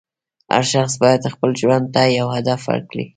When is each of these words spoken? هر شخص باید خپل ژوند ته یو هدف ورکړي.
هر 0.53 0.63
شخص 0.73 0.93
باید 1.01 1.31
خپل 1.33 1.49
ژوند 1.61 1.85
ته 1.93 2.01
یو 2.19 2.27
هدف 2.37 2.61
ورکړي. 2.71 3.05